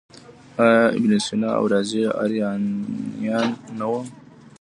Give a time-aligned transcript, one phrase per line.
[0.63, 3.45] آیا ابن سینا او رازي ایرانیان
[3.79, 3.99] نه وو؟